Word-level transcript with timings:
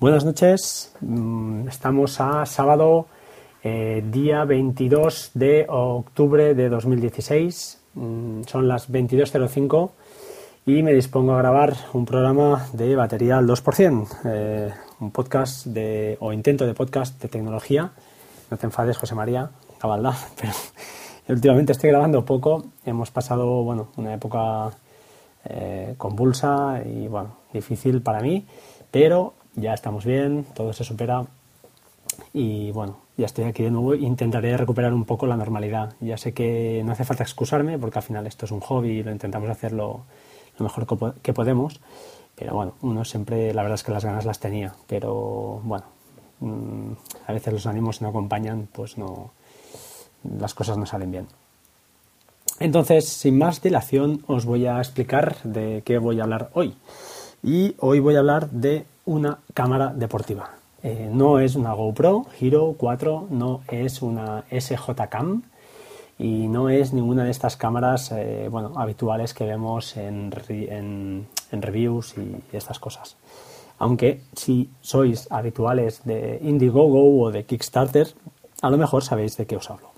Buenas 0.00 0.24
noches, 0.24 0.94
mm, 1.00 1.66
estamos 1.66 2.20
a 2.20 2.46
sábado, 2.46 3.08
eh, 3.64 4.00
día 4.08 4.44
22 4.44 5.32
de 5.34 5.66
octubre 5.68 6.54
de 6.54 6.68
2016, 6.68 7.82
mm, 7.94 8.42
son 8.44 8.68
las 8.68 8.88
22.05 8.92 9.90
y 10.66 10.84
me 10.84 10.92
dispongo 10.92 11.32
a 11.32 11.38
grabar 11.38 11.74
un 11.94 12.04
programa 12.04 12.68
de 12.74 12.94
batería 12.94 13.38
al 13.38 13.48
2%, 13.48 14.06
eh, 14.24 14.72
un 15.00 15.10
podcast 15.10 15.66
de, 15.66 16.16
o 16.20 16.32
intento 16.32 16.64
de 16.64 16.74
podcast 16.74 17.20
de 17.20 17.26
tecnología. 17.26 17.90
No 18.52 18.56
te 18.56 18.66
enfades, 18.66 18.96
José 18.96 19.16
María 19.16 19.50
Cabalda, 19.78 20.16
pero 20.40 20.52
últimamente 21.28 21.72
estoy 21.72 21.90
grabando 21.90 22.24
poco, 22.24 22.66
hemos 22.86 23.10
pasado 23.10 23.64
bueno, 23.64 23.88
una 23.96 24.14
época 24.14 24.70
eh, 25.44 25.96
convulsa 25.98 26.82
y 26.86 27.08
bueno, 27.08 27.38
difícil 27.52 28.00
para 28.00 28.20
mí, 28.20 28.46
pero 28.92 29.34
ya 29.54 29.74
estamos 29.74 30.04
bien, 30.04 30.46
todo 30.54 30.72
se 30.72 30.84
supera 30.84 31.26
y 32.32 32.70
bueno, 32.72 32.98
ya 33.16 33.26
estoy 33.26 33.44
aquí 33.44 33.62
de 33.62 33.70
nuevo. 33.70 33.94
Intentaré 33.94 34.56
recuperar 34.56 34.92
un 34.92 35.04
poco 35.04 35.26
la 35.26 35.36
normalidad. 35.36 35.94
Ya 36.00 36.16
sé 36.16 36.32
que 36.32 36.82
no 36.84 36.92
hace 36.92 37.04
falta 37.04 37.22
excusarme 37.22 37.78
porque 37.78 37.98
al 37.98 38.04
final 38.04 38.26
esto 38.26 38.46
es 38.46 38.52
un 38.52 38.60
hobby 38.60 38.90
y 38.90 39.02
lo 39.02 39.10
intentamos 39.10 39.48
hacerlo 39.50 40.02
lo 40.58 40.62
mejor 40.62 40.86
que 41.22 41.32
podemos. 41.32 41.80
Pero 42.34 42.54
bueno, 42.54 42.74
uno 42.82 43.04
siempre, 43.04 43.52
la 43.52 43.62
verdad 43.62 43.76
es 43.76 43.84
que 43.84 43.92
las 43.92 44.04
ganas 44.04 44.24
las 44.24 44.38
tenía. 44.38 44.74
Pero 44.86 45.60
bueno, 45.64 45.86
mm, 46.40 46.92
a 47.26 47.32
veces 47.32 47.52
los 47.52 47.66
ánimos 47.66 48.00
no 48.00 48.08
acompañan, 48.08 48.68
pues 48.72 48.96
no, 48.98 49.32
las 50.38 50.54
cosas 50.54 50.76
no 50.76 50.86
salen 50.86 51.10
bien. 51.10 51.26
Entonces, 52.60 53.08
sin 53.08 53.38
más 53.38 53.62
dilación, 53.62 54.24
os 54.26 54.44
voy 54.44 54.66
a 54.66 54.78
explicar 54.78 55.36
de 55.44 55.82
qué 55.84 55.98
voy 55.98 56.20
a 56.20 56.24
hablar 56.24 56.50
hoy. 56.54 56.74
Y 57.42 57.74
hoy 57.78 58.00
voy 58.00 58.16
a 58.16 58.18
hablar 58.18 58.50
de 58.50 58.84
una 59.08 59.38
cámara 59.54 59.94
deportiva. 59.94 60.50
Eh, 60.82 61.08
no 61.10 61.40
es 61.40 61.56
una 61.56 61.72
GoPro 61.72 62.26
Hero 62.38 62.74
4, 62.76 63.28
no 63.30 63.62
es 63.68 64.02
una 64.02 64.44
SJ 64.50 65.08
Cam 65.08 65.42
y 66.18 66.46
no 66.48 66.68
es 66.68 66.92
ninguna 66.92 67.24
de 67.24 67.30
estas 67.30 67.56
cámaras 67.56 68.12
eh, 68.12 68.48
bueno, 68.50 68.72
habituales 68.76 69.32
que 69.32 69.44
vemos 69.44 69.96
en, 69.96 70.30
reviews 71.50 72.16
y, 72.18 72.36
estas 72.54 72.78
cosas. 72.78 73.16
Aunque 73.78 74.20
si 74.36 74.68
sois 74.82 75.26
habituales 75.30 76.02
de 76.04 76.38
Indiegogo 76.42 77.22
o 77.22 77.30
de 77.30 77.44
Kickstarter, 77.44 78.08
a 78.60 78.68
lo 78.68 78.76
mejor 78.76 79.02
sabéis 79.02 79.36
de 79.38 79.46
qué 79.46 79.56
os 79.56 79.70
hablo. 79.70 79.88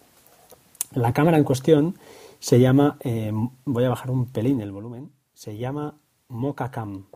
La 0.92 1.12
cámara 1.12 1.36
en 1.36 1.45
cuestión 1.45 1.97
se 2.39 2.61
llama, 2.61 2.97
eh, 3.00 3.33
voy 3.64 3.84
a 3.84 3.89
bajar 3.89 4.11
un 4.12 4.27
pelín 4.27 4.61
el 4.61 4.70
volumen, 4.70 5.11
se 5.34 5.56
llama 5.56 5.95
Mocha 6.28 6.70
Cam. 6.70 7.06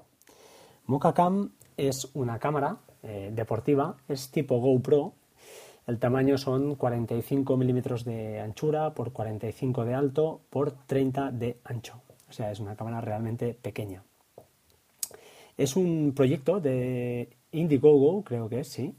Es 1.77 2.11
una 2.15 2.39
cámara 2.39 2.79
eh, 3.03 3.31
deportiva, 3.35 3.97
es 4.09 4.31
tipo 4.31 4.59
GoPro. 4.59 5.13
El 5.87 5.99
tamaño 5.99 6.39
son 6.39 6.77
45 6.77 7.57
milímetros 7.57 8.05
de 8.05 8.41
anchura 8.41 8.95
por 8.95 9.13
45 9.13 9.85
de 9.85 9.95
alto 9.95 10.41
por 10.51 10.73
30 10.73 11.31
de 11.33 11.59
ancho. 11.65 12.01
O 12.29 12.33
sea, 12.33 12.51
es 12.51 12.61
una 12.61 12.77
cámara 12.77 13.01
realmente 13.01 13.55
pequeña. 13.55 14.03
Es 15.57 15.77
un 15.77 16.13
proyecto 16.17 16.61
de 16.61 17.29
Indiegogo, 17.53 18.25
creo 18.25 18.49
que 18.49 18.61
es, 18.61 18.69
sí. 18.69 18.95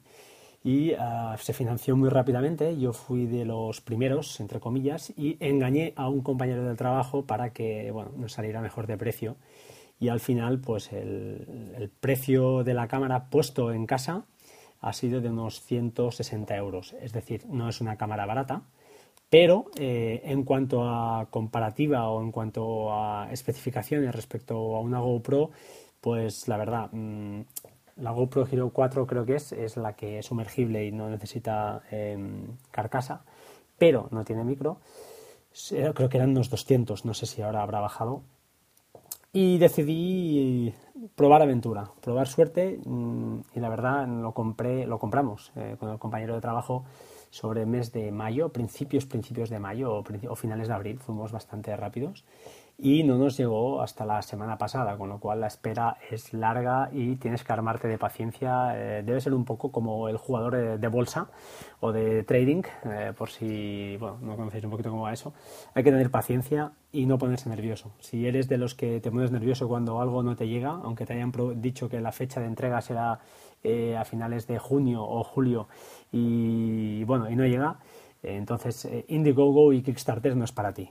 Y 0.64 0.94
ah, 0.94 1.36
se 1.40 1.54
financió 1.54 1.96
muy 1.96 2.10
rápidamente. 2.10 2.78
Yo 2.80 2.94
fui 2.94 3.26
de 3.26 3.46
los 3.46 3.82
primeros, 3.82 4.40
entre 4.40 4.60
comillas, 4.60 5.14
y 5.16 5.38
engañé 5.40 5.94
a 5.96 6.10
un 6.10 6.22
compañero 6.22 6.64
del 6.64 6.78
trabajo 6.78 7.24
para 7.24 7.52
que 7.52 7.92
bueno, 7.92 8.12
nos 8.18 8.34
saliera 8.34 8.62
mejor 8.62 8.88
de 8.88 8.98
precio 8.98 9.38
y 10.00 10.10
al 10.10 10.20
final 10.20 10.60
pues 10.60 10.92
el, 10.92 11.92
precio 12.00 12.64
de 12.64 12.74
la 12.74 12.88
cámara 12.88 13.30
puesto 13.30 13.72
en 13.72 13.86
casa 13.86 14.26
ha 14.82 14.94
sido 14.94 15.22
de 15.22 15.30
unos 15.30 15.62
160 15.62 16.56
euros. 16.56 16.96
Es 17.02 17.14
decir, 17.14 17.46
no 17.48 17.70
es 17.70 17.82
una 17.82 17.98
cámara 17.98 18.26
barata, 18.26 18.64
pero 19.30 19.66
eh, 19.78 20.22
en 20.26 20.44
cuanto 20.44 20.84
a 20.88 21.28
comparativa 21.32 22.10
o 22.10 22.22
en 22.22 22.32
cuanto 22.32 22.94
a 22.94 23.30
especificaciones 23.32 24.14
respecto 24.14 24.76
a 24.76 24.80
una 24.82 25.00
GoPro, 25.00 25.52
pues 26.02 26.48
la 26.48 26.58
verdad, 26.58 26.90
mm, 26.92 27.42
la 27.98 28.12
GoPro 28.12 28.46
Hero 28.52 28.70
4 28.72 29.08
creo 29.08 29.26
que 29.26 29.36
es, 29.36 29.52
es 29.54 29.78
la 29.78 29.94
que 29.94 30.20
es 30.20 30.26
sumergible 30.26 30.86
y 30.86 30.92
no 30.92 31.10
necesita 31.10 31.82
em, 31.90 32.58
carcasa, 32.72 33.24
pero 33.78 34.08
no 34.12 34.24
tiene 34.24 34.44
micro. 34.44 34.80
Creo 35.70 36.10
que 36.10 36.18
eran 36.18 36.32
unos 36.32 36.50
200, 36.50 37.06
no 37.06 37.14
sé 37.14 37.26
si 37.26 37.42
ahora 37.42 37.62
habrá 37.64 37.80
bajado, 37.80 38.24
y 39.36 39.58
decidí 39.58 40.74
probar 41.16 41.42
aventura, 41.42 41.92
probar 42.02 42.26
suerte 42.26 42.80
mm, 42.86 43.40
y 43.54 43.60
la 43.60 43.68
verdad 43.68 44.08
lo 44.08 44.32
compré, 44.32 44.88
lo 44.88 44.98
compramos 44.98 45.52
eh, 45.58 45.76
con 45.78 45.90
el 45.90 46.00
compañero 46.00 46.36
de 46.36 46.40
trabajo 46.40 46.86
sobre 47.32 47.64
el 47.64 47.68
mes 47.68 47.92
de 47.92 48.14
mayo, 48.14 48.48
principios, 48.54 49.06
principios 49.06 49.50
de 49.50 49.60
mayo 49.60 49.94
o, 49.94 50.36
finales 50.38 50.70
de 50.70 50.74
abril, 50.74 51.00
fuimos 51.00 51.34
bastante 51.34 51.76
rápidos 51.76 52.24
y 52.78 53.04
no 53.04 53.18
nos 53.18 53.38
llegó 53.38 53.82
hasta 53.82 54.06
la 54.06 54.22
semana 54.22 54.58
pasada, 54.58 54.98
con 54.98 55.08
lo 55.08 55.20
cual 55.20 55.40
la 55.40 55.48
espera 55.48 55.98
es 56.12 56.34
larga 56.34 56.90
y 56.92 57.16
tienes 57.16 57.44
que 57.44 57.54
armarte 57.54 57.88
de 57.88 57.98
paciencia. 57.98 58.74
Eh, 58.76 59.04
debe 59.04 59.22
ser 59.22 59.34
un 59.34 59.46
poco 59.46 59.72
como 59.72 60.10
el 60.10 60.18
jugador 60.18 60.78
de, 60.78 60.88
bolsa 60.90 61.30
o 61.80 61.94
de 61.94 62.24
trading, 62.24 62.64
eh, 62.86 63.14
por 63.18 63.30
si 63.30 63.96
bueno, 63.98 64.18
no 64.22 64.36
conocéis 64.36 64.66
un 64.66 64.72
poquito 64.72 64.90
cómo 64.90 65.04
va 65.04 65.14
eso. 65.14 65.34
Hay 65.74 65.84
que 65.84 65.92
tener 65.92 66.12
paciencia 66.12 66.74
y 66.92 67.06
no 67.06 67.18
ponerse 67.18 67.50
nervioso. 67.50 67.92
Si 68.00 68.28
eres 68.28 68.50
de 68.50 68.58
los 68.58 68.76
que 68.76 69.00
te 69.00 69.10
pones 69.10 69.32
nervioso 69.32 69.70
cuando 69.70 70.02
algo 70.02 70.22
no 70.22 70.36
te 70.36 70.48
llega, 70.48 70.72
aunque 70.72 71.06
te 71.06 71.14
hayan 71.14 71.32
dicho 71.62 71.88
que 71.88 72.02
la 72.02 72.12
fecha 72.12 72.42
de 72.42 72.48
entrega 72.48 72.82
será 72.82 73.20
eh, 73.64 73.96
a 73.98 74.04
finales 74.04 74.48
de 74.48 74.60
junio 74.60 75.02
o 75.02 75.24
julio 75.24 75.68
y 76.12 77.04
bueno, 77.06 77.30
y 77.30 77.36
no 77.36 77.46
llega, 77.46 77.80
entonces 78.22 78.88
Indiegogo 79.08 79.72
y 79.72 79.82
Kickstarter 79.82 80.36
no 80.36 80.44
es 80.44 80.52
para 80.52 80.74
ti. 80.74 80.90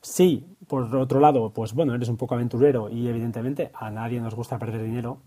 Sí, 0.00 0.46
por 0.66 0.94
otro 0.94 1.20
lado, 1.20 1.52
pues 1.52 1.74
bueno, 1.74 1.94
eres 1.94 2.08
un 2.08 2.16
poco 2.16 2.34
aventurero 2.34 2.88
y 2.88 3.08
evidentemente 3.08 3.70
a 3.74 3.90
nadie 3.90 4.20
nos 4.20 4.34
gusta 4.34 4.58
perder 4.58 4.82
dinero, 4.82 5.20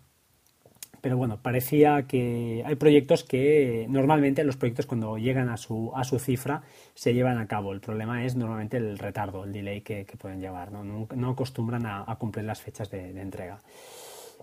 pero 1.01 1.17
bueno, 1.17 1.41
parecía 1.41 2.03
que 2.03 2.63
hay 2.65 2.75
proyectos 2.75 3.23
que 3.23 3.87
normalmente 3.89 4.43
los 4.43 4.55
proyectos 4.55 4.85
cuando 4.85 5.17
llegan 5.17 5.49
a 5.49 5.57
su, 5.57 5.91
a 5.95 6.03
su 6.03 6.19
cifra 6.19 6.61
se 6.93 7.13
llevan 7.13 7.39
a 7.39 7.47
cabo. 7.47 7.73
El 7.73 7.81
problema 7.81 8.23
es 8.23 8.35
normalmente 8.35 8.77
el 8.77 8.99
retardo, 8.99 9.43
el 9.43 9.51
delay 9.51 9.81
que, 9.81 10.05
pueden 10.19 10.39
llevar. 10.39 10.71
¿no? 10.71 11.07
No, 11.15 11.29
acostumbran 11.31 11.85
a, 11.87 12.15
cumplir 12.19 12.45
las 12.45 12.61
fechas 12.61 12.89
de, 12.91 13.19
entrega. 13.19 13.59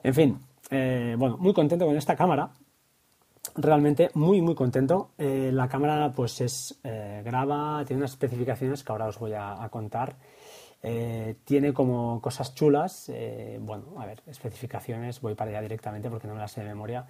En 0.02 0.14
fin, 0.14 0.38
eh, 0.70 1.14
bueno, 1.16 1.38
muy 1.38 1.54
contento 1.54 1.86
con 1.86 1.96
esta 1.96 2.16
cámara 2.16 2.50
realmente 3.58 4.10
muy 4.14 4.40
muy 4.40 4.54
contento. 4.54 5.10
Eh, 5.18 5.50
la 5.52 5.68
cámara 5.68 6.12
pues 6.12 6.40
es 6.40 6.78
eh, 6.84 7.22
graba, 7.24 7.84
tiene 7.84 8.00
unas 8.00 8.12
especificaciones 8.12 8.84
que 8.84 8.92
ahora 8.92 9.06
os 9.06 9.18
voy 9.18 9.32
a, 9.34 9.68
contar. 9.70 10.16
Eh, 10.80 11.34
tiene 11.44 11.72
como 11.72 12.20
cosas 12.22 12.54
chulas, 12.54 13.10
bueno, 13.60 13.94
a 13.98 14.06
ver, 14.06 14.22
especificaciones, 14.28 15.20
voy 15.20 15.34
para 15.34 15.50
allá 15.50 15.62
directamente 15.62 16.08
porque 16.08 16.28
no 16.28 16.34
me 16.34 16.40
las 16.40 16.52
sé 16.52 16.60
de 16.60 16.68
memoria. 16.68 17.04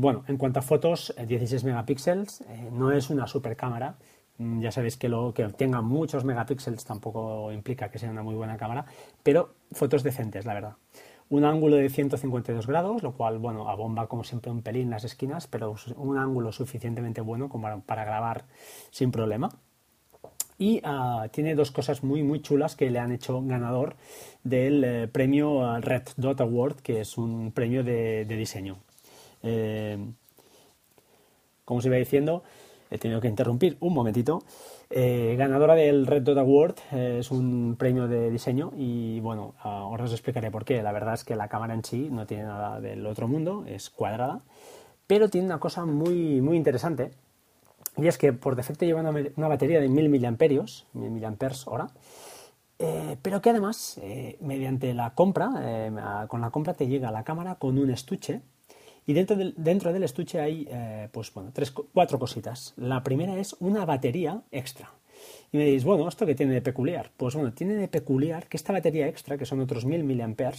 bueno, 0.00 0.24
en 0.26 0.38
cuanto 0.38 0.60
a 0.60 0.62
fotos, 0.62 1.14
16 1.18 1.64
megapíxeles, 1.64 2.42
no 2.72 2.92
es 2.92 3.10
una 3.10 3.26
super 3.26 3.56
cámara, 3.56 3.96
mm, 4.38 4.60
ya 4.60 4.72
sabéis 4.72 4.96
que 4.96 5.10
lo 5.10 5.34
que 5.34 5.46
tenga 5.50 5.82
muchos 5.82 6.24
megapíxeles 6.24 6.82
tampoco 6.84 7.52
implica 7.52 7.90
que 7.90 7.98
sea 7.98 8.10
una 8.10 8.22
muy 8.22 8.34
buena 8.34 8.56
cámara, 8.56 8.86
pero 9.22 9.56
fotos 9.70 10.02
decentes, 10.02 10.46
la 10.46 10.54
verdad 10.54 10.76
un 11.30 11.44
ángulo 11.44 11.76
de 11.76 11.88
152 11.88 12.66
grados, 12.66 13.02
lo 13.02 13.12
cual, 13.12 13.38
bueno, 13.38 13.68
abomba 13.68 14.06
como 14.06 14.24
siempre 14.24 14.50
un 14.50 14.62
pelín 14.62 14.90
las 14.90 15.04
esquinas, 15.04 15.46
pero 15.46 15.74
un 15.96 16.18
ángulo 16.18 16.52
suficientemente 16.52 17.20
bueno 17.20 17.48
como 17.48 17.80
para 17.82 18.04
grabar 18.04 18.44
sin 18.90 19.10
problema. 19.10 19.48
Y 20.56 20.80
ah, 20.84 21.26
tiene 21.32 21.54
dos 21.54 21.70
cosas 21.72 22.04
muy, 22.04 22.22
muy 22.22 22.40
chulas 22.40 22.76
que 22.76 22.90
le 22.90 22.98
han 23.00 23.10
hecho 23.10 23.42
ganador 23.42 23.96
del 24.44 24.84
eh, 24.84 25.08
premio 25.08 25.66
ah, 25.66 25.80
Red 25.80 26.04
Dot 26.16 26.40
Award, 26.40 26.76
que 26.76 27.00
es 27.00 27.18
un 27.18 27.50
premio 27.50 27.82
de, 27.82 28.24
diseño. 28.24 28.78
Eh, 29.42 29.98
como 31.64 31.78
os 31.78 31.86
iba 31.86 31.96
diciendo, 31.96 32.44
he 32.94 32.98
tenido 32.98 33.20
que 33.20 33.28
interrumpir 33.28 33.76
un 33.80 33.92
momentito. 33.92 34.44
Eh, 34.88 35.34
ganadora 35.36 35.74
del 35.74 36.06
Red 36.06 36.22
Dot 36.22 36.38
Award, 36.38 36.76
eh, 36.92 37.16
es 37.18 37.30
un 37.32 37.74
premio 37.76 38.06
de 38.06 38.30
diseño 38.30 38.72
y 38.76 39.18
bueno, 39.20 39.54
ahora 39.58 40.04
os 40.04 40.12
explicaré 40.12 40.50
por 40.50 40.64
qué. 40.64 40.80
La 40.82 40.92
verdad 40.92 41.14
es 41.14 41.24
que 41.24 41.34
la 41.34 41.48
cámara 41.48 41.74
en 41.74 41.84
sí 41.84 42.08
no 42.10 42.24
tiene 42.26 42.44
nada 42.44 42.80
del 42.80 43.04
otro 43.06 43.26
mundo, 43.26 43.64
es 43.66 43.90
cuadrada, 43.90 44.42
pero 45.08 45.28
tiene 45.28 45.46
una 45.46 45.58
cosa 45.58 45.84
muy, 45.84 46.40
muy 46.40 46.56
interesante 46.56 47.10
y 47.96 48.06
es 48.06 48.16
que 48.16 48.32
por 48.32 48.54
defecto 48.54 48.84
lleva 48.84 49.00
una, 49.00 49.48
batería 49.48 49.80
de 49.80 49.88
1000 49.88 50.08
mAh, 50.08 50.64
1000 50.92 51.20
mAh 51.20 51.48
hora, 51.66 51.88
eh, 52.78 53.16
pero 53.22 53.40
que 53.40 53.50
además, 53.50 54.00
mediante 54.40 54.94
la 54.94 55.14
compra, 55.14 56.26
con 56.28 56.40
la 56.40 56.50
compra 56.50 56.74
te 56.74 56.86
llega 56.86 57.10
la 57.10 57.24
cámara 57.24 57.56
con 57.56 57.78
un 57.78 57.90
estuche 57.90 58.42
y 59.06 59.12
dentro 59.12 59.36
del, 59.36 59.54
dentro 59.56 59.92
del 59.92 60.02
estuche 60.02 60.40
hay, 60.40 60.66
eh, 60.70 61.08
pues 61.12 61.32
bueno, 61.32 61.50
tres, 61.52 61.70
cuatro 61.70 62.18
cositas. 62.18 62.72
La 62.76 63.02
primera 63.02 63.36
es 63.38 63.54
una 63.60 63.84
batería 63.84 64.42
extra. 64.50 64.90
Y 65.52 65.58
me 65.58 65.64
diréis, 65.64 65.84
bueno, 65.84 66.08
¿esto 66.08 66.26
qué 66.26 66.34
tiene 66.34 66.54
de 66.54 66.62
peculiar? 66.62 67.10
Pues 67.16 67.34
bueno, 67.34 67.52
tiene 67.52 67.74
de 67.74 67.88
peculiar 67.88 68.46
que 68.46 68.56
esta 68.56 68.72
batería 68.72 69.06
extra, 69.06 69.38
que 69.38 69.46
son 69.46 69.60
otros 69.60 69.84
1000 69.84 70.04
mAh, 70.04 70.52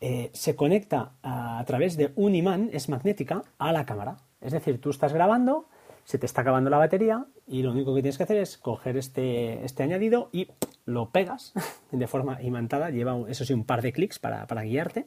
eh, 0.00 0.30
se 0.32 0.56
conecta 0.56 1.12
a, 1.22 1.62
través 1.66 1.96
de 1.96 2.12
un 2.16 2.34
imán, 2.34 2.70
es 2.72 2.88
magnética, 2.88 3.42
a 3.58 3.72
la 3.72 3.84
cámara. 3.84 4.16
Es 4.40 4.52
decir, 4.52 4.80
tú 4.80 4.90
estás 4.90 5.12
grabando, 5.12 5.66
se 6.04 6.18
te 6.18 6.26
está 6.26 6.40
acabando 6.40 6.70
la 6.70 6.78
batería 6.78 7.26
y 7.46 7.62
lo 7.62 7.72
único 7.72 7.94
que 7.94 8.02
tienes 8.02 8.16
que 8.16 8.24
hacer 8.24 8.38
es 8.38 8.58
coger 8.58 8.96
este, 8.96 9.64
este 9.64 9.82
añadido 9.82 10.28
y 10.32 10.48
lo 10.86 11.10
pegas 11.10 11.52
de 11.92 12.06
forma 12.06 12.42
imantada, 12.42 12.90
lleva 12.90 13.16
eso 13.28 13.44
sí 13.44 13.52
un 13.52 13.64
par 13.64 13.82
de 13.82 13.92
clics 13.92 14.18
para, 14.18 14.46
para 14.46 14.62
guiarte 14.62 15.06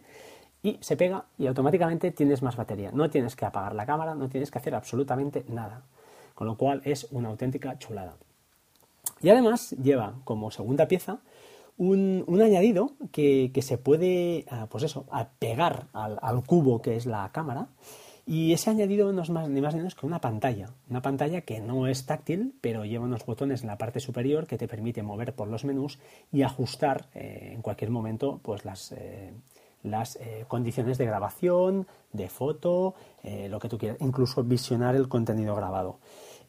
y 0.66 0.80
se 0.82 0.98
pega 0.98 1.26
y 1.38 1.46
automáticamente 1.46 2.10
tienes 2.10 2.42
más 2.42 2.56
batería. 2.56 2.90
No 2.92 3.08
tienes 3.08 3.36
que 3.36 3.46
apagar 3.46 3.76
la 3.76 3.86
cámara, 3.86 4.16
no 4.16 4.30
tienes 4.30 4.50
que 4.50 4.58
hacer 4.58 4.74
absolutamente 4.74 5.46
nada. 5.48 5.84
Con 6.34 6.48
lo 6.48 6.58
cual 6.58 6.82
es 6.86 7.08
una 7.12 7.30
auténtica 7.30 7.78
chulada. 7.78 8.18
Y 9.22 9.30
además 9.30 9.76
lleva 9.82 10.16
como 10.24 10.50
segunda 10.50 10.88
pieza 10.88 11.20
un, 11.78 12.26
añadido 12.42 12.94
que, 13.12 13.52
se 13.62 13.78
puede, 13.78 14.46
ah, 14.50 14.66
pues 14.68 14.84
eso, 14.86 15.06
pegar 15.38 15.86
al, 15.94 16.18
al, 16.20 16.44
cubo 16.44 16.82
que 16.82 16.96
es 16.96 17.06
la 17.06 17.30
cámara. 17.32 17.68
Y 18.26 18.54
ese 18.54 18.72
añadido 18.72 19.14
no 19.14 19.22
es 19.22 19.30
más, 19.30 19.48
ni 19.48 19.62
más 19.62 19.76
ni 19.76 19.82
menos 19.82 19.94
que 19.94 20.08
una 20.08 20.20
pantalla. 20.20 20.72
Una 20.90 21.04
pantalla 21.04 21.42
que 21.42 21.60
no 21.60 21.86
es 21.86 22.08
táctil, 22.08 22.56
pero 22.60 22.86
lleva 22.86 23.06
unos 23.06 23.24
botones 23.24 23.62
en 23.62 23.68
la 23.68 23.78
parte 23.78 24.00
superior 24.00 24.48
que 24.48 24.58
te 24.58 24.68
permite 24.68 25.04
mover 25.04 25.36
por 25.36 25.48
los 25.48 25.64
menús 25.64 26.00
y 26.32 26.42
ajustar 26.42 27.06
eh, 27.14 27.52
en 27.54 27.62
cualquier 27.62 27.92
momento 27.92 28.40
pues 28.42 28.66
las, 28.66 28.94
eh, 28.94 29.32
las 29.86 30.18
eh, 30.18 30.46
condiciones 30.48 30.98
de 30.98 31.06
grabación, 31.06 31.88
de 32.12 32.28
foto, 32.28 32.96
eh, 33.24 33.48
lo 33.50 33.60
que 33.60 33.70
tú 33.70 33.78
quieras, 33.78 33.98
incluso 34.02 34.44
visionar 34.44 34.96
el 34.96 35.08
contenido 35.08 35.56
grabado. 35.56 36.00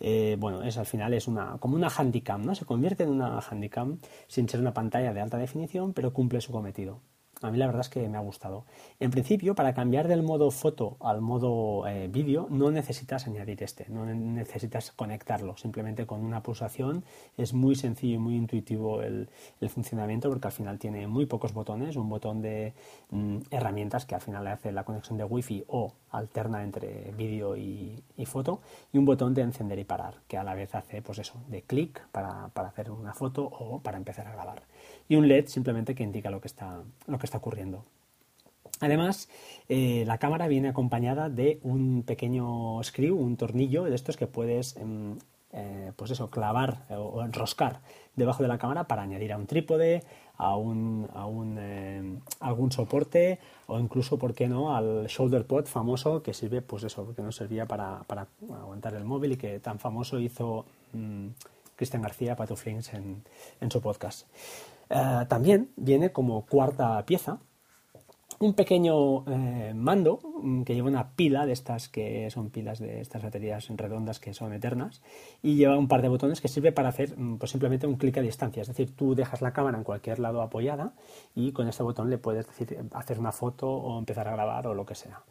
Eh, 0.00 0.36
bueno, 0.38 0.62
es 0.62 0.76
al 0.76 0.86
final 0.86 1.14
es 1.14 1.26
una 1.26 1.56
como 1.58 1.76
una 1.76 1.88
handicam, 1.88 2.44
¿no? 2.44 2.54
Se 2.54 2.64
convierte 2.64 3.04
en 3.04 3.10
una 3.10 3.38
handicam 3.38 3.98
sin 4.26 4.48
ser 4.48 4.60
una 4.60 4.74
pantalla 4.74 5.12
de 5.12 5.20
alta 5.20 5.38
definición, 5.38 5.92
pero 5.92 6.12
cumple 6.12 6.40
su 6.40 6.52
cometido. 6.52 7.00
A 7.42 7.50
mí 7.50 7.58
la 7.58 7.66
verdad 7.66 7.82
es 7.82 7.90
que 7.90 8.08
me 8.08 8.16
ha 8.16 8.20
gustado. 8.22 8.64
En 8.98 9.10
principio, 9.10 9.54
para 9.54 9.74
cambiar 9.74 10.08
del 10.08 10.22
modo 10.22 10.50
foto 10.50 10.96
al 11.00 11.20
modo 11.20 11.86
eh, 11.86 12.08
vídeo, 12.08 12.46
no 12.50 12.70
necesitas 12.70 13.26
añadir 13.26 13.62
este, 13.62 13.86
no 13.90 14.06
necesitas 14.06 14.90
conectarlo. 14.92 15.54
Simplemente 15.58 16.06
con 16.06 16.24
una 16.24 16.42
pulsación 16.42 17.04
es 17.36 17.52
muy 17.52 17.74
sencillo 17.74 18.14
y 18.14 18.18
muy 18.18 18.36
intuitivo 18.36 19.02
el, 19.02 19.28
funcionamiento 19.68 20.30
porque 20.30 20.48
al 20.48 20.52
final 20.52 20.78
tiene 20.78 21.06
muy 21.08 21.26
pocos 21.26 21.52
botones, 21.52 21.96
un 21.96 22.08
botón 22.08 22.40
de 22.40 22.72
mm, 23.10 23.38
herramientas 23.50 24.06
que 24.06 24.14
al 24.14 24.22
final 24.22 24.46
hace 24.46 24.72
la 24.72 24.84
conexión 24.84 25.18
de 25.18 25.24
wifi 25.24 25.64
o 25.66 25.92
alterna 26.10 26.62
entre 26.62 27.12
vídeo 27.18 27.56
y, 27.56 28.02
foto 28.24 28.60
y 28.92 28.98
un 28.98 29.04
botón 29.04 29.34
de 29.34 29.42
encender 29.42 29.78
y 29.78 29.84
parar 29.84 30.14
que 30.26 30.38
a 30.38 30.44
la 30.44 30.54
vez 30.54 30.74
hace 30.74 31.02
pues 31.02 31.18
eso, 31.18 31.34
de 31.48 31.62
clic 31.62 32.00
para, 32.12 32.48
para 32.48 32.68
hacer 32.68 32.90
una 32.90 33.12
foto 33.12 33.44
o 33.44 33.80
para 33.80 33.98
empezar 33.98 34.26
a 34.26 34.32
grabar 34.32 34.62
y 35.08 35.16
un 35.16 35.28
LED 35.28 35.46
simplemente 35.46 35.94
que 35.94 36.02
indica 36.02 36.30
lo 36.30 36.40
que 36.40 36.48
está, 36.48 36.82
lo 37.06 37.18
que 37.18 37.25
está 37.26 37.38
ocurriendo. 37.38 37.84
Además, 38.80 39.28
eh, 39.68 40.04
la 40.06 40.18
cámara 40.18 40.48
viene 40.48 40.68
acompañada 40.68 41.28
de 41.28 41.60
un 41.62 42.02
pequeño 42.02 42.82
screw, 42.82 43.16
un 43.16 43.36
tornillo 43.36 43.84
de 43.84 43.94
estos 43.94 44.16
que 44.16 44.26
puedes, 44.26 44.76
em, 44.76 45.18
eh, 45.52 45.92
pues 45.96 46.10
eso, 46.10 46.28
clavar 46.30 46.84
o 46.90 47.22
enroscar 47.22 47.80
debajo 48.16 48.42
de 48.42 48.48
la 48.48 48.58
cámara 48.58 48.84
para 48.84 49.02
añadir 49.02 49.32
a 49.32 49.38
un 49.38 49.46
trípode, 49.46 50.02
a 50.38 50.56
un, 50.56 51.08
a 51.14 51.26
un 51.26 51.58
em, 51.58 52.20
algún 52.40 52.70
soporte 52.72 53.38
o 53.66 53.78
incluso, 53.78 54.18
¿por 54.18 54.34
qué 54.34 54.48
no?, 54.48 54.76
al 54.76 55.06
shoulder 55.06 55.46
pod 55.46 55.66
famoso 55.66 56.22
que 56.22 56.34
sirve, 56.34 56.62
pues 56.62 56.84
eso, 56.84 57.04
porque 57.04 57.22
no 57.22 57.32
servía 57.32 57.66
para, 57.66 58.04
aguantar 58.62 58.94
el 58.94 59.04
móvil 59.04 59.32
y 59.32 59.36
que 59.36 59.60
tan 59.60 59.78
famoso 59.78 60.18
hizo 60.18 60.66
mm, 60.92 61.28
Cristian 61.76 62.02
García 62.02 62.36
Patuflings 62.36 62.92
en, 62.94 63.22
en 63.60 63.70
su 63.70 63.80
podcast. 63.80 64.26
Eh, 64.90 65.26
también 65.28 65.70
viene 65.76 66.12
como 66.12 66.46
cuarta 66.46 67.04
pieza 67.04 67.38
un 68.38 68.54
pequeño 68.54 69.24
eh, 69.26 69.72
mando 69.74 70.18
mm, 70.42 70.62
que 70.62 70.74
lleva 70.74 70.88
una 70.88 71.10
pila 71.10 71.46
de 71.46 71.52
estas 71.52 71.88
que 71.88 72.30
son 72.30 72.50
pilas 72.50 72.78
de 72.78 73.00
estas 73.00 73.22
baterías 73.22 73.66
redondas 73.70 74.20
que 74.20 74.34
son 74.34 74.52
eternas 74.52 75.00
y 75.42 75.56
lleva 75.56 75.78
un 75.78 75.88
par 75.88 76.02
de 76.02 76.08
botones 76.08 76.40
que 76.40 76.48
sirve 76.48 76.72
para 76.72 76.90
hacer 76.90 77.18
mm, 77.18 77.38
pues 77.38 77.50
simplemente 77.50 77.86
un 77.86 77.96
clic 77.96 78.18
a 78.18 78.20
distancia. 78.20 78.62
Es 78.62 78.68
decir, 78.68 78.94
tú 78.94 79.14
dejas 79.14 79.40
la 79.40 79.52
cámara 79.52 79.78
en 79.78 79.84
cualquier 79.84 80.18
lado 80.18 80.42
apoyada 80.42 80.92
y 81.34 81.52
con 81.52 81.68
este 81.68 81.82
botón 81.82 82.10
le 82.10 82.18
puedes 82.18 82.46
decir, 82.46 82.78
hacer 82.92 83.18
una 83.18 83.32
foto 83.32 83.70
o 83.70 83.98
empezar 83.98 84.28
a 84.28 84.32
grabar 84.32 84.66
o 84.66 84.74
lo 84.74 84.84
que 84.84 84.94
sea. 84.94 85.22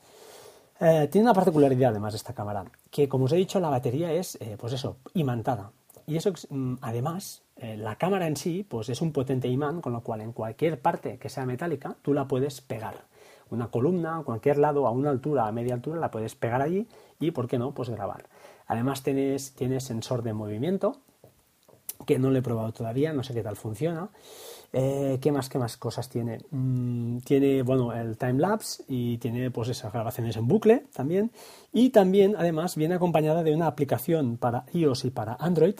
Eh, 0.79 1.07
tiene 1.09 1.25
una 1.25 1.33
particularidad 1.33 1.91
además 1.91 2.15
esta 2.15 2.33
cámara, 2.33 2.65
que 2.91 3.07
como 3.07 3.25
os 3.25 3.31
he 3.31 3.37
dicho 3.37 3.59
la 3.59 3.69
batería 3.69 4.11
es 4.11 4.37
pues 4.57 4.73
eso, 4.73 4.97
imantada. 5.13 5.71
Y 6.07 6.17
eso 6.17 6.33
mm, 6.49 6.75
además 6.81 7.44
eh, 7.57 7.77
la 7.77 7.95
cámara 7.95 8.27
en 8.27 8.35
sí 8.35 8.65
pues 8.67 8.89
es 8.89 9.01
un 9.01 9.11
potente 9.11 9.47
imán, 9.47 9.81
con 9.81 9.93
lo 9.93 10.01
cual 10.01 10.21
en 10.21 10.33
cualquier 10.33 10.79
parte 10.81 11.17
que 11.17 11.29
sea 11.29 11.45
metálica 11.45 11.95
tú 12.01 12.13
la 12.13 12.27
puedes 12.27 12.61
pegar. 12.61 13.05
Una 13.49 13.67
columna, 13.67 14.21
cualquier 14.25 14.57
lado, 14.57 14.87
a 14.87 14.91
una 14.91 15.11
altura, 15.11 15.47
a 15.47 15.51
media 15.51 15.75
altura, 15.75 15.99
la 15.99 16.11
puedes 16.11 16.35
pegar 16.35 16.61
allí 16.61 16.87
y, 17.19 17.31
¿por 17.31 17.47
qué 17.47 17.59
no?, 17.59 17.73
pues 17.73 17.89
grabar. 17.89 18.25
Además 18.67 19.03
tienes, 19.03 19.53
tienes 19.53 19.83
sensor 19.83 20.23
de 20.23 20.33
movimiento, 20.33 20.97
que 22.05 22.19
no 22.19 22.31
lo 22.31 22.39
he 22.39 22.41
probado 22.41 22.73
todavía, 22.73 23.13
no 23.13 23.23
sé 23.23 23.33
qué 23.33 23.43
tal 23.43 23.55
funciona. 23.55 24.09
Eh, 24.73 25.19
¿Qué 25.21 25.31
más, 25.31 25.47
qué 25.47 25.57
más 25.57 25.77
cosas 25.77 26.09
tiene? 26.09 26.39
Mm, 26.51 27.19
tiene, 27.19 27.61
bueno, 27.61 27.93
el 27.93 28.17
time-lapse 28.17 28.83
y 28.87 29.17
tiene 29.19 29.49
pues 29.51 29.69
esas 29.69 29.93
grabaciones 29.93 30.35
en 30.35 30.47
bucle 30.47 30.85
también. 30.93 31.31
Y 31.71 31.91
también, 31.91 32.35
además, 32.37 32.75
viene 32.75 32.95
acompañada 32.95 33.43
de 33.43 33.53
una 33.55 33.67
aplicación 33.67 34.37
para 34.37 34.65
iOS 34.73 35.05
y 35.05 35.11
para 35.11 35.35
Android 35.39 35.75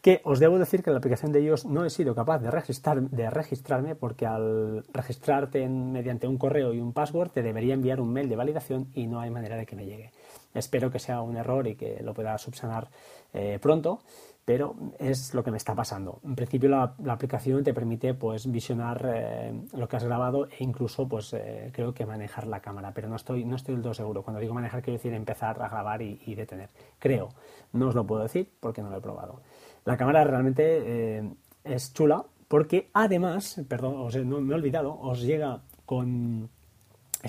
que 0.00 0.20
os 0.24 0.38
debo 0.38 0.58
decir 0.58 0.82
que 0.82 0.90
la 0.90 0.98
aplicación 0.98 1.32
de 1.32 1.40
ellos 1.40 1.64
no 1.64 1.84
he 1.84 1.90
sido 1.90 2.14
capaz 2.14 2.38
de, 2.38 2.50
registrar, 2.50 3.00
de 3.00 3.30
registrarme 3.30 3.94
porque 3.94 4.26
al 4.26 4.84
registrarte 4.92 5.68
mediante 5.68 6.28
un 6.28 6.38
correo 6.38 6.72
y 6.72 6.80
un 6.80 6.92
password 6.92 7.30
te 7.30 7.42
debería 7.42 7.74
enviar 7.74 8.00
un 8.00 8.12
mail 8.12 8.28
de 8.28 8.36
validación 8.36 8.88
y 8.94 9.06
no 9.06 9.20
hay 9.20 9.30
manera 9.30 9.56
de 9.56 9.66
que 9.66 9.76
me 9.76 9.86
llegue. 9.86 10.12
Espero 10.54 10.90
que 10.90 10.98
sea 10.98 11.20
un 11.20 11.36
error 11.36 11.66
y 11.66 11.74
que 11.74 12.02
lo 12.02 12.14
pueda 12.14 12.36
subsanar 12.38 12.88
eh, 13.34 13.58
pronto, 13.60 14.00
pero 14.44 14.74
es 14.98 15.34
lo 15.34 15.44
que 15.44 15.50
me 15.50 15.58
está 15.58 15.74
pasando. 15.74 16.20
En 16.24 16.34
principio 16.34 16.70
la, 16.70 16.94
aplicación 17.08 17.62
te 17.62 17.74
permite 17.74 18.14
pues 18.14 18.50
visionar 18.50 19.04
eh, 19.06 19.52
lo 19.74 19.88
que 19.88 19.96
has 19.96 20.04
grabado 20.04 20.46
e 20.46 20.64
incluso 20.64 21.06
pues 21.06 21.34
eh, 21.34 21.70
creo 21.74 21.92
que 21.92 22.06
manejar 22.06 22.46
la 22.46 22.60
cámara, 22.60 22.92
pero 22.94 23.08
no 23.08 23.16
estoy, 23.16 23.44
no 23.44 23.56
estoy 23.56 23.74
del 23.74 23.82
todo 23.82 23.94
seguro. 23.94 24.22
Cuando 24.22 24.40
digo 24.40 24.54
manejar 24.54 24.80
quiero 24.80 24.96
decir 24.96 25.12
empezar 25.12 25.60
a 25.60 25.68
grabar 25.68 26.00
y, 26.00 26.22
y 26.24 26.34
detener. 26.34 26.70
Creo, 26.98 27.28
no 27.72 27.88
os 27.88 27.94
lo 27.94 28.06
puedo 28.06 28.22
decir 28.22 28.50
porque 28.60 28.80
no 28.80 28.88
lo 28.88 28.96
he 28.96 29.00
probado. 29.02 29.42
La 29.88 29.96
cámara 29.96 30.22
realmente 30.22 30.82
eh, 30.84 31.30
es 31.64 31.94
chula 31.94 32.26
porque 32.46 32.90
además, 32.92 33.58
perdón, 33.68 34.06
no 34.28 34.40
me 34.42 34.52
he 34.52 34.54
olvidado, 34.54 34.98
os 35.00 35.22
llega 35.22 35.62
con 35.86 36.50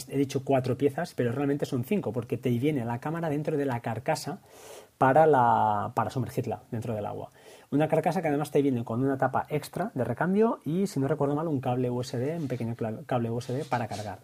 he 0.09 0.17
dicho 0.17 0.43
cuatro 0.43 0.77
piezas, 0.77 1.13
pero 1.15 1.31
realmente 1.31 1.65
son 1.65 1.85
cinco, 1.85 2.11
porque 2.11 2.37
te 2.37 2.49
viene 2.49 2.83
la 2.83 2.99
cámara 2.99 3.29
dentro 3.29 3.55
de 3.55 3.65
la 3.65 3.79
carcasa 3.79 4.41
para, 4.97 5.25
la, 5.25 5.93
para 5.95 6.09
sumergirla 6.09 6.63
dentro 6.69 6.93
del 6.93 7.05
agua. 7.05 7.31
Una 7.71 7.87
carcasa 7.87 8.21
que 8.21 8.27
además 8.27 8.51
te 8.51 8.61
viene 8.61 8.83
con 8.83 9.01
una 9.01 9.17
tapa 9.17 9.45
extra 9.47 9.91
de 9.93 10.03
recambio 10.03 10.59
y, 10.65 10.87
si 10.87 10.99
no 10.99 11.07
recuerdo 11.07 11.35
mal, 11.35 11.47
un 11.47 11.61
cable 11.61 11.89
USB, 11.89 12.41
un 12.41 12.49
pequeño 12.49 12.75
cable 13.05 13.29
USB 13.29 13.63
para 13.69 13.87
cargar. 13.87 14.19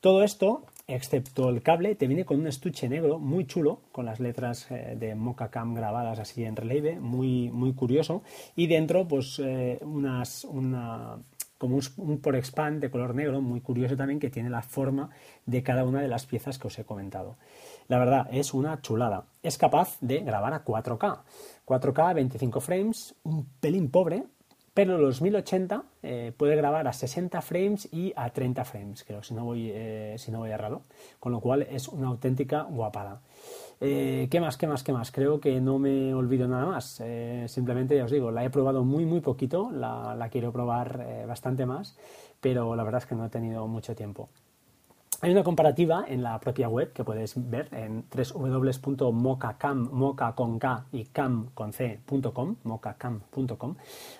Todo 0.00 0.22
esto, 0.22 0.66
excepto 0.94 1.48
el 1.48 1.62
cable, 1.62 1.94
te 1.94 2.06
viene 2.06 2.24
con 2.24 2.40
un 2.40 2.46
estuche 2.46 2.88
negro 2.88 3.18
muy 3.18 3.46
chulo, 3.46 3.80
con 3.92 4.06
las 4.06 4.20
letras 4.20 4.70
eh, 4.70 4.96
de 4.98 5.14
Mocha 5.14 5.48
Cam 5.48 5.74
grabadas 5.74 6.18
así 6.18 6.44
en 6.44 6.56
relieve, 6.56 7.00
muy, 7.00 7.50
muy 7.50 7.72
curioso. 7.72 8.22
Y 8.56 8.66
dentro, 8.66 9.06
pues, 9.06 9.40
eh, 9.44 9.78
unas, 9.82 10.44
una, 10.44 11.18
como 11.58 11.76
un, 11.76 11.82
un 11.98 12.20
por 12.20 12.36
expand 12.36 12.80
de 12.80 12.90
color 12.90 13.14
negro, 13.14 13.40
muy 13.40 13.60
curioso 13.60 13.96
también, 13.96 14.20
que 14.20 14.30
tiene 14.30 14.50
la 14.50 14.62
forma 14.62 15.10
de 15.46 15.62
cada 15.62 15.84
una 15.84 16.00
de 16.00 16.08
las 16.08 16.26
piezas 16.26 16.58
que 16.58 16.68
os 16.68 16.78
he 16.78 16.84
comentado. 16.84 17.36
La 17.88 17.98
verdad, 17.98 18.28
es 18.32 18.54
una 18.54 18.80
chulada. 18.80 19.24
Es 19.42 19.58
capaz 19.58 19.96
de 20.00 20.20
grabar 20.20 20.54
a 20.54 20.64
4K. 20.64 21.22
4K, 21.66 22.14
25 22.14 22.60
frames, 22.60 23.14
un 23.22 23.46
pelín 23.60 23.90
pobre, 23.90 24.24
pero 24.72 24.98
los 24.98 25.20
1080 25.20 25.82
eh, 26.02 26.32
puede 26.36 26.54
grabar 26.54 26.86
a 26.86 26.92
60 26.92 27.42
frames 27.42 27.88
y 27.92 28.12
a 28.16 28.30
30 28.30 28.64
frames, 28.64 29.04
creo, 29.04 29.22
si 29.22 29.34
no 29.34 29.44
voy, 29.44 29.70
eh, 29.72 30.14
si 30.18 30.30
no 30.30 30.38
voy 30.38 30.50
errado. 30.50 30.82
Con 31.18 31.32
lo 31.32 31.40
cual 31.40 31.62
es 31.62 31.88
una 31.88 32.08
auténtica 32.08 32.62
guapada. 32.62 33.20
Eh, 33.80 34.28
¿Qué 34.30 34.40
más? 34.40 34.56
¿Qué 34.56 34.66
más? 34.66 34.82
¿Qué 34.82 34.92
más? 34.92 35.10
Creo 35.10 35.40
que 35.40 35.60
no 35.60 35.78
me 35.78 36.14
olvido 36.14 36.46
nada 36.46 36.66
más. 36.66 37.02
simplemente 37.46 37.96
ya 37.96 38.04
os 38.04 38.10
digo, 38.10 38.30
la 38.30 38.44
he 38.44 38.50
probado 38.50 38.84
muy, 38.84 39.04
muy 39.04 39.20
poquito. 39.20 39.70
La, 39.72 40.28
quiero 40.30 40.52
probar 40.52 41.26
bastante 41.26 41.66
más, 41.66 41.96
pero 42.40 42.76
la 42.76 42.84
verdad 42.84 43.02
es 43.02 43.06
que 43.06 43.14
no 43.14 43.26
he 43.26 43.30
tenido 43.30 43.66
mucho 43.66 43.94
tiempo. 43.96 44.28
Hay 45.22 45.32
una 45.32 45.44
comparativa 45.44 46.06
en 46.08 46.22
la 46.22 46.40
propia 46.40 46.66
web 46.70 46.94
que 46.94 47.04
puedes 47.04 47.34
ver 47.50 47.68
en 47.72 48.06
www.mocacam, 48.10 49.90
moca 49.92 50.32
con 50.32 50.58
K 50.58 50.86
y 50.92 51.04
cam 51.04 51.50
con. 51.52 51.72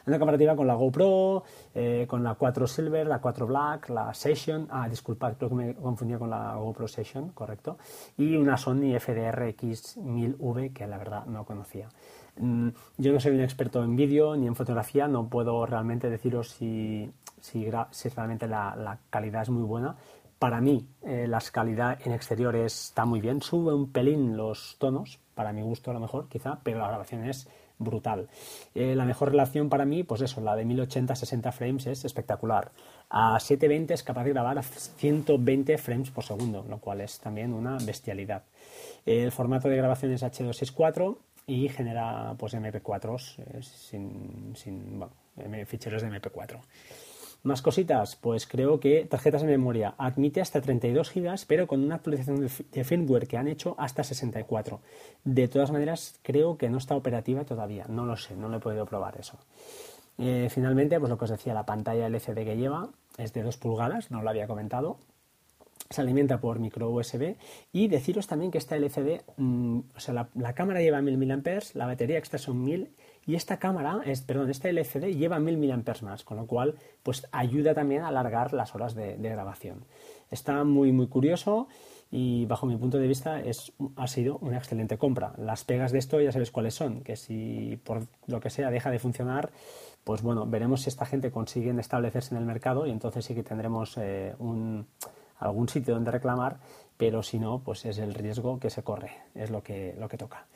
Una 0.07 0.19
comparativa 0.19 0.55
con 0.55 0.67
la 0.67 0.75
GoPro, 0.75 1.43
eh, 1.75 2.05
con 2.07 2.23
la 2.23 2.35
4 2.35 2.67
Silver, 2.67 3.07
la 3.07 3.19
4 3.19 3.47
Black, 3.47 3.89
la 3.89 4.13
Session, 4.13 4.69
ah, 4.71 4.91
disculpad, 4.91 5.39
creo 5.39 5.49
que 5.49 5.55
me 5.55 5.75
confundía 5.75 6.19
con 6.19 6.29
la 6.29 6.57
GoPro 6.57 6.87
Session, 6.87 7.31
correcto, 7.31 7.79
y 8.19 8.37
una 8.37 8.59
Sony 8.59 8.99
FDR 9.01 9.57
X1000V 9.57 10.75
que 10.75 10.87
la 10.87 10.99
verdad 10.99 11.25
no 11.25 11.47
conocía. 11.47 11.89
Mm, 12.37 12.69
yo 12.99 13.13
no 13.15 13.21
soy 13.21 13.33
un 13.33 13.41
experto 13.41 13.83
en 13.83 13.97
vídeo 13.97 14.37
ni 14.37 14.47
en 14.47 14.55
fotografía, 14.55 15.09
no 15.09 15.29
puedo 15.29 15.65
realmente 15.65 16.11
deciros 16.11 16.51
si, 16.51 17.11
si, 17.41 17.71
realmente 17.71 18.47
la 18.47 18.99
calidad 19.09 19.43
es 19.43 19.51
muy 19.51 19.65
buena, 19.65 19.97
para 20.41 20.63
mí, 20.63 20.89
eh, 21.03 21.27
la 21.29 21.39
calidad 21.53 21.99
en 22.03 22.13
exterior 22.13 22.57
está 22.57 23.05
muy 23.05 23.21
bien. 23.21 23.43
Sube 23.43 23.75
un 23.75 23.93
pelín 23.93 24.39
los 24.39 24.77
tonos, 24.79 25.21
para 25.35 25.53
mi 25.53 25.61
gusto 25.61 25.91
a 25.91 25.95
lo 25.95 26.01
mejor, 26.01 26.31
quizá, 26.31 26.61
pero 26.65 26.79
la 26.79 26.89
grabación 26.89 27.29
es 27.29 27.47
brutal. 27.79 28.27
Eh, 28.75 28.95
la 28.97 29.05
mejor 29.05 29.33
relación 29.33 29.69
para 29.69 29.85
mí, 29.85 30.03
pues 30.03 30.23
eso, 30.23 30.41
la 30.41 30.57
de 30.57 30.65
1080-60 30.65 31.53
frames 31.53 31.87
es 31.89 32.07
espectacular. 32.07 32.73
A 33.11 33.39
720 33.39 33.93
es 33.93 34.03
capaz 34.03 34.25
de 34.25 34.31
grabar 34.31 34.59
a 34.59 34.63
120 34.63 35.77
frames 35.77 36.11
por 36.11 36.25
segundo, 36.25 36.65
lo 36.67 36.79
cual 36.79 37.03
es 37.03 37.21
también 37.21 37.53
una 37.53 37.77
bestialidad. 37.77 38.45
El 39.05 39.33
formato 39.33 39.69
de 39.69 39.77
grabación 39.77 40.13
es 40.13 40.23
H264 40.23 41.19
y 41.49 41.69
genera 41.69 42.35
pues 42.39 42.55
MP4 42.55 43.37
eh, 43.37 43.63
sin 43.63 45.05
ficheros 45.67 46.01
de 46.01 46.09
MP4. 46.09 46.61
Más 47.43 47.63
cositas, 47.63 48.17
pues 48.17 48.47
creo 48.47 48.81
que 48.81 49.07
tarjetas 49.07 49.41
de 49.41 49.49
memoria 49.49 49.95
admite 49.97 50.43
hasta 50.43 50.61
32 50.61 51.11
GB, 51.15 51.47
pero 51.47 51.67
con 51.67 51.83
una 51.83 51.95
actualización 51.95 52.41
de 52.41 52.85
firmware 52.85 53.27
que 53.27 53.39
han 53.39 53.49
hecho 53.49 53.75
hasta 53.79 54.05
64. 54.05 54.81
De 55.25 55.49
todas 55.49 55.71
maneras, 55.71 56.19
creo 56.23 56.59
que 56.59 56.69
no 56.69 56.77
está 56.77 56.97
operativa 56.97 57.45
todavía, 57.45 57.87
no 57.89 58.05
lo 58.05 58.19
sé, 58.19 58.37
no 58.37 58.51
lo 58.51 58.59
he 58.59 58.61
podido 58.61 58.85
probar 58.85 59.19
eso. 59.19 59.39
Eh, 60.19 60.49
finalmente, 60.51 61.01
pues 61.01 61.09
lo 61.09 61.17
que 61.17 61.25
os 61.25 61.31
decía, 61.31 61.55
la 61.55 61.65
pantalla 61.65 62.07
LCD 62.07 62.45
que 62.45 62.57
lleva 62.59 62.91
es 63.17 63.33
de 63.33 63.43
2 63.43 63.57
pulgadas, 63.57 64.11
no 64.11 64.21
lo 64.21 64.29
había 64.29 64.47
comentado, 64.47 64.99
se 65.89 66.03
alimenta 66.03 66.41
por 66.41 66.59
micro 66.59 66.91
USB 66.91 67.37
y 67.73 67.89
deciros 67.89 68.27
también 68.27 68.51
que 68.51 68.59
esta 68.59 68.77
LCD, 68.77 69.23
mm, 69.39 69.79
o 69.97 70.01
sea, 70.01 70.29
la, 70.35 70.53
cámara 70.53 70.83
lleva 70.83 71.01
1000 71.01 71.17
mAh, 71.17 71.61
la 71.73 71.87
batería 71.87 72.19
extra 72.19 72.39
son 72.39 72.63
1000 72.63 72.91
y 73.27 73.35
esta 73.35 73.59
cámara, 73.59 74.01
es, 74.05 74.23
perdón, 74.23 74.51
esta 74.51 74.69
LCD 74.69 75.17
lleva 75.17 75.39
1000 75.39 75.59
mAh 75.59 76.03
más, 76.03 76.25
con 76.25 76.37
lo 76.37 76.47
cual 76.47 76.77
pues 77.03 77.27
ayuda 77.33 77.75
también 77.75 78.03
a 78.03 78.09
alargar 78.09 78.53
las 78.53 78.75
horas 78.75 78.95
de, 78.95 79.17
grabación. 79.17 79.85
Está 80.31 80.65
muy 80.65 80.93
muy 80.93 81.07
curioso 81.07 81.69
y 82.11 82.47
bajo 82.47 82.67
mi 82.67 82.77
punto 82.77 82.99
de 82.99 83.07
vista 83.07 83.41
es, 83.41 83.73
ha 83.97 84.07
sido 84.07 84.39
una 84.39 84.57
excelente 84.57 84.99
compra. 84.99 85.33
Las 85.37 85.65
pegas 85.65 85.93
de 85.93 85.99
esto 85.99 86.21
ya 86.21 86.33
sabes 86.33 86.51
cuáles 86.51 86.75
son, 86.75 87.03
que 87.03 87.17
si 87.17 87.79
por 87.85 88.07
lo 88.27 88.41
que 88.41 88.51
sea 88.51 88.71
deja 88.71 88.91
de 88.91 88.99
funcionar, 88.99 89.51
pues 90.03 90.23
bueno, 90.23 90.47
veremos 90.47 90.83
si 90.83 90.89
esta 90.89 91.05
gente 91.05 91.31
consigue 91.31 91.71
establecerse 91.79 92.35
en 92.35 92.41
el 92.41 92.47
mercado 92.47 92.87
y 92.87 92.91
entonces 92.91 93.25
sí 93.25 93.35
que 93.35 93.43
tendremos 93.43 93.97
eh, 93.99 94.35
un, 94.39 94.87
algún 95.39 95.69
sitio 95.69 95.95
donde 95.95 96.11
reclamar, 96.11 96.59
pero 96.97 97.23
si 97.23 97.39
no, 97.39 97.61
pues 97.61 97.85
es 97.85 97.99
el 97.99 98.15
riesgo 98.15 98.59
que 98.59 98.71
se 98.71 98.83
corre, 98.83 99.13
es 99.35 99.51
lo 99.51 99.63
que, 99.63 99.95
lo 99.99 100.09
que 100.09 100.17
toca. 100.17 100.47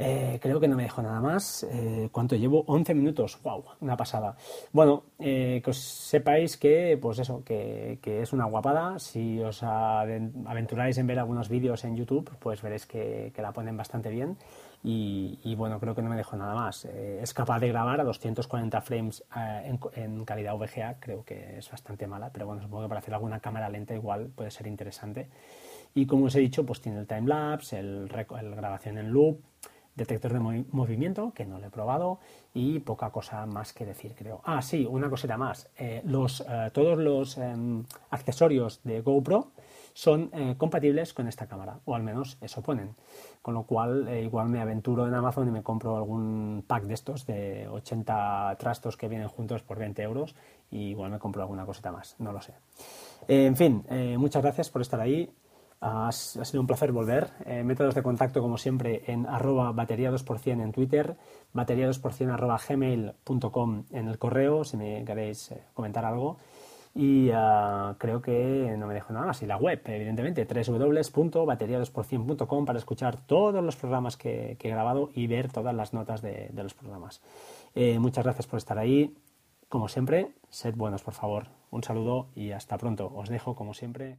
Eh, 0.00 0.38
creo 0.40 0.60
que 0.60 0.68
no 0.68 0.76
me 0.76 0.84
dejo 0.84 1.02
nada 1.02 1.20
más. 1.20 1.64
Eh, 1.64 2.08
¿Cuánto 2.12 2.36
llevo? 2.36 2.62
11 2.68 2.94
minutos. 2.94 3.36
¡Wow! 3.42 3.64
Una 3.80 3.96
pasada. 3.96 4.36
Bueno, 4.72 5.02
eh, 5.18 5.60
que 5.62 5.70
os 5.70 5.76
sepáis 5.76 6.56
que, 6.56 6.96
pues 7.02 7.18
eso, 7.18 7.42
que, 7.44 7.98
es 8.04 8.32
una 8.32 8.44
guapada. 8.44 9.00
Si 9.00 9.40
os 9.42 9.60
aventuráis 9.64 10.98
en 10.98 11.08
ver 11.08 11.18
algunos 11.18 11.48
vídeos 11.48 11.84
en 11.84 11.96
YouTube, 11.96 12.30
pues 12.38 12.62
veréis 12.62 12.86
que, 12.86 13.32
la 13.36 13.52
ponen 13.52 13.76
bastante 13.76 14.08
bien. 14.08 14.36
Y, 14.84 15.54
bueno, 15.56 15.80
creo 15.80 15.96
que 15.96 16.02
no 16.02 16.08
me 16.08 16.16
dejo 16.16 16.36
nada 16.36 16.54
más. 16.54 16.84
es 16.84 17.34
capaz 17.34 17.58
de 17.58 17.68
grabar 17.68 18.00
a 18.00 18.04
240 18.04 18.80
frames 18.80 19.24
en, 19.64 19.80
en, 19.96 20.24
calidad 20.24 20.54
VGA, 20.54 21.00
creo 21.00 21.24
que 21.24 21.58
es 21.58 21.68
bastante 21.68 22.06
mala, 22.06 22.30
pero 22.32 22.46
bueno, 22.46 22.62
supongo 22.62 22.84
que 22.84 22.88
para 22.88 23.00
hacer 23.00 23.12
alguna 23.12 23.40
cámara 23.40 23.68
lenta 23.68 23.94
igual 23.94 24.28
puede 24.28 24.52
ser 24.52 24.68
interesante. 24.68 25.28
Y 25.94 26.06
como 26.06 26.26
os 26.26 26.34
he 26.36 26.40
dicho, 26.40 26.64
pues 26.64 26.80
tiene 26.80 27.00
el 27.00 27.06
timelapse, 27.08 27.80
el, 27.80 28.08
el 28.40 28.54
grabación 28.54 28.98
en 28.98 29.10
loop, 29.10 29.40
detector 29.98 30.32
de 30.32 30.64
movimiento, 30.70 31.32
que 31.34 31.44
no 31.44 31.58
lo 31.58 31.66
he 31.66 31.70
probado, 31.70 32.18
y 32.54 32.78
poca 32.78 33.10
cosa 33.10 33.44
más 33.44 33.74
que 33.74 33.84
decir, 33.84 34.14
creo. 34.16 34.40
Ah, 34.44 34.62
sí, 34.62 34.86
una 34.88 35.10
cosita 35.10 35.36
más. 35.36 35.68
Eh, 35.76 36.00
los, 36.06 36.40
eh, 36.40 36.70
todos 36.72 36.96
los 36.96 37.36
em, 37.36 37.84
accesorios 38.10 38.80
de 38.84 39.02
GoPro 39.02 39.50
son 39.92 40.30
eh, 40.32 40.54
compatibles 40.56 41.12
con 41.12 41.28
esta 41.28 41.46
cámara, 41.46 41.80
o 41.84 41.94
al 41.94 42.02
menos 42.02 42.38
eso 42.40 42.62
ponen. 42.62 42.94
Con 43.42 43.54
lo 43.54 43.64
cual, 43.64 44.08
igual 44.22 44.48
me 44.48 44.60
aventuro 44.60 45.06
en 45.06 45.14
Amazon 45.14 45.48
y 45.48 45.50
me 45.50 45.62
compro 45.62 45.96
algún 45.96 46.64
pack 46.66 46.84
de 46.84 46.94
estos 46.94 47.26
de 47.26 47.68
80 47.68 48.56
trastos 48.58 48.96
que 48.96 49.08
vienen 49.08 49.28
juntos 49.28 49.62
por 49.62 49.78
20 49.78 50.02
euros, 50.02 50.34
y 50.70 50.90
igual 50.90 51.10
me 51.10 51.18
compro 51.18 51.42
alguna 51.42 51.66
cosita 51.66 51.90
más, 51.90 52.16
no 52.18 52.32
lo 52.32 52.40
sé. 52.40 52.54
en 53.26 53.56
fin, 53.56 53.84
muchas 54.18 54.42
gracias 54.42 54.70
por 54.70 54.82
estar 54.82 55.00
ahí. 55.00 55.30
Ha, 55.80 56.10
sido 56.10 56.60
un 56.60 56.66
placer 56.66 56.90
volver. 56.90 57.30
Eh, 57.46 57.62
métodos 57.62 57.94
de 57.94 58.02
contacto, 58.02 58.40
como 58.40 58.58
siempre, 58.58 59.04
en 59.06 59.26
arroba 59.26 59.70
batería 59.72 60.10
2% 60.10 60.62
en 60.62 60.72
Twitter, 60.72 61.16
batería 61.52 61.88
2% 61.88 62.32
arroba 62.32 62.58
gmail.com 62.58 63.84
en 63.92 64.08
el 64.08 64.18
correo, 64.18 64.64
si 64.64 64.76
me 64.76 65.04
queréis 65.04 65.52
eh, 65.52 65.62
comentar 65.74 66.04
algo. 66.04 66.38
Y 66.94 67.30
ah, 67.32 67.94
creo 67.98 68.20
que 68.20 68.74
no 68.76 68.88
me 68.88 68.94
dejo 68.94 69.12
nada 69.12 69.26
más. 69.26 69.40
Y 69.42 69.46
la 69.46 69.56
web, 69.56 69.80
evidentemente, 69.84 70.44
www.bateria2%.com 70.44 72.64
para 72.64 72.80
escuchar 72.80 73.20
todos 73.20 73.62
los 73.62 73.76
programas 73.76 74.16
que, 74.16 74.56
he 74.60 74.68
grabado 74.68 75.10
y 75.14 75.28
ver 75.28 75.52
todas 75.52 75.72
las 75.74 75.94
notas 75.94 76.22
de, 76.22 76.50
los 76.54 76.74
programas. 76.74 77.22
Eh, 77.76 78.00
muchas 78.00 78.24
gracias 78.24 78.48
por 78.48 78.58
estar 78.58 78.78
ahí. 78.78 79.14
Como 79.68 79.86
siempre, 79.88 80.32
sed 80.48 80.74
buenos, 80.74 81.04
por 81.04 81.14
favor. 81.14 81.46
Un 81.70 81.84
saludo 81.84 82.26
y 82.34 82.50
hasta 82.50 82.76
pronto. 82.78 83.12
Os 83.14 83.28
dejo, 83.28 83.54
como 83.54 83.74
siempre. 83.74 84.18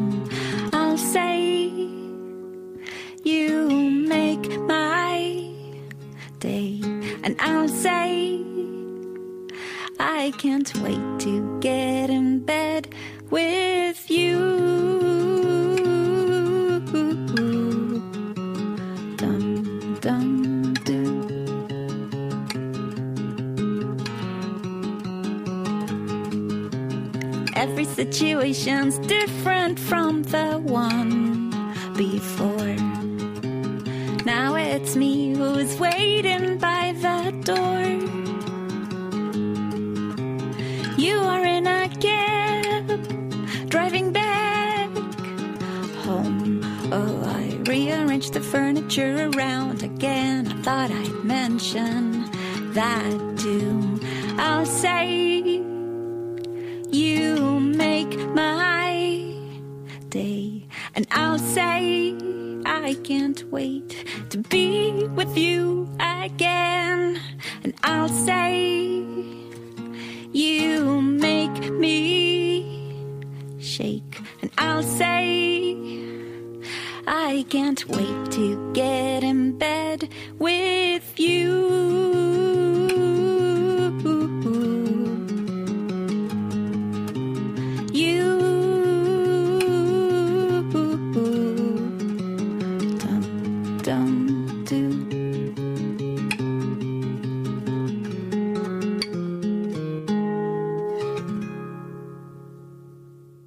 I 10.31 10.33
can't 10.35 10.73
wait 10.81 11.19
to 11.25 11.59
get 11.59 12.09
in 12.09 12.39
bed 12.39 12.95
with 13.29 14.09
you. 14.09 14.39
Dum 19.17 19.97
dum 19.99 20.73
do. 20.85 21.03
Every 27.53 27.83
situation's 27.83 28.99
different 28.99 29.77
from 29.77 30.23
the 30.23 30.61
one 30.63 31.51
before. 31.97 32.77
Now 34.25 34.55
it's 34.55 34.95
me 34.95 35.35
who's 35.35 35.77
waiting 35.77 36.57
by 36.57 36.93
the 36.93 37.31
door. 37.43 38.30
I 47.23 47.57
rearranged 47.67 48.33
the 48.33 48.41
furniture 48.41 49.29
around 49.29 49.83
again. 49.83 50.47
I 50.47 50.55
thought 50.61 50.91
I'd 50.91 51.23
mention 51.23 52.29
that 52.73 53.37
too. 53.37 53.99
I'll 54.37 54.65
say, 54.65 55.41
You 56.91 57.59
make 57.59 58.17
my 58.35 59.33
day. 60.09 60.67
And 60.95 61.07
I'll 61.11 61.39
say, 61.39 62.15
I 62.65 62.95
can't 63.03 63.43
wait 63.51 64.05
to 64.29 64.37
be 64.37 65.07
with 65.07 65.37
you 65.37 65.89
again. 65.99 67.19
And 67.63 67.73
I'll 67.83 68.09
say, 68.09 69.03
You 70.31 71.01
make 71.01 71.71
me 71.71 71.91
shake. 73.59 74.19
And 74.41 74.51
I'll 74.57 74.83
say, 74.83 75.80
I 77.33 77.43
can't 77.43 77.87
wait 77.87 78.31
to 78.31 78.73
get 78.73 79.23
in 79.23 79.57
bed 79.57 80.09
with 80.37 81.17
you. 81.17 82.10